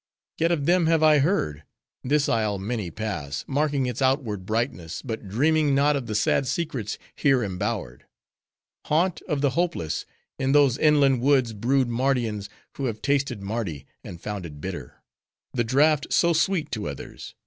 Yet 0.39 0.51
of 0.51 0.65
them 0.65 0.87
have 0.87 1.03
I 1.03 1.19
heard. 1.19 1.61
This 2.03 2.27
isle 2.27 2.57
many 2.57 2.89
pass, 2.89 3.45
marking 3.47 3.85
its 3.85 4.01
outward 4.01 4.47
brightness, 4.47 5.03
but 5.03 5.27
dreaming 5.27 5.75
not 5.75 5.95
of 5.95 6.07
the 6.07 6.15
sad 6.15 6.47
secrets 6.47 6.97
here 7.13 7.43
embowered. 7.43 8.07
Haunt 8.85 9.21
of 9.27 9.41
the 9.41 9.51
hopeless! 9.51 10.07
In 10.39 10.53
those 10.53 10.79
inland 10.79 11.21
woods 11.21 11.53
brood 11.53 11.87
Mardians 11.87 12.49
who 12.77 12.85
have 12.85 13.03
tasted 13.03 13.43
Mardi, 13.43 13.85
and 14.03 14.19
found 14.19 14.43
it 14.43 14.59
bitter—the 14.59 15.63
draught 15.63 16.07
so 16.11 16.33
sweet 16.33 16.71
to 16.71 16.89
others! 16.89 17.35